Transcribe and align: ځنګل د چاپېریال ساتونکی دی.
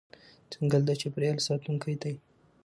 ځنګل 0.51 0.81
د 0.85 0.89
چاپېریال 1.01 1.37
ساتونکی 1.47 1.93
دی. 2.01 2.15